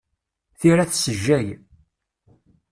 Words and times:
Tira 0.59 0.85
tessejjay. 0.89 1.47